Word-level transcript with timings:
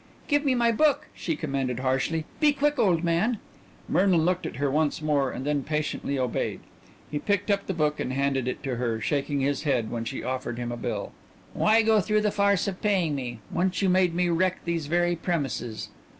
"Give 0.27 0.43
me 0.43 0.55
my 0.55 0.71
book," 0.71 1.05
she 1.13 1.35
commanded 1.35 1.81
harshly. 1.81 2.25
"Be 2.39 2.53
quick, 2.53 2.79
old 2.79 3.03
man!" 3.03 3.37
Merlin 3.87 4.25
looked 4.25 4.47
at 4.47 4.55
her 4.55 4.71
once 4.71 4.99
more 4.99 5.29
and 5.29 5.45
then 5.45 5.61
patiently 5.61 6.17
obeyed. 6.17 6.61
He 7.11 7.19
picked 7.19 7.51
up 7.51 7.67
the 7.67 7.75
book 7.75 7.99
and 7.99 8.11
handed 8.11 8.47
it 8.47 8.63
to 8.63 8.77
her, 8.77 8.99
shaking 8.99 9.41
his 9.41 9.61
head 9.61 9.91
when 9.91 10.03
she 10.05 10.23
offered 10.23 10.57
him 10.57 10.71
a 10.71 10.75
bill. 10.77 11.11
"Why 11.53 11.83
go 11.83 12.01
through 12.01 12.21
the 12.21 12.31
farce 12.31 12.67
of 12.67 12.81
paying 12.81 13.13
me? 13.13 13.41
Once 13.51 13.83
you 13.83 13.89
made 13.89 14.15
me 14.15 14.27
wreck 14.29 14.65
these 14.65 14.87
very 14.87 15.15
premises." 15.15 15.89